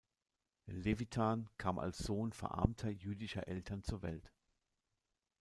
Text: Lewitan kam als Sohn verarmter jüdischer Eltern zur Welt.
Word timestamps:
Lewitan 0.65 1.47
kam 1.59 1.77
als 1.77 1.99
Sohn 1.99 2.33
verarmter 2.33 2.89
jüdischer 2.89 3.47
Eltern 3.47 3.83
zur 3.83 4.01
Welt. 4.01 4.31